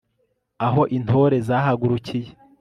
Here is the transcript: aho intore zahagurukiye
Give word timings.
aho 0.67 0.81
intore 0.97 1.37
zahagurukiye 1.47 2.29